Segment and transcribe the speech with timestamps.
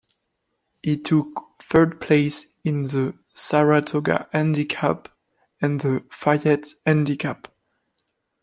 [0.81, 5.09] He took third place in the Saratoga Handicap
[5.61, 7.47] and the Fayette Handicap.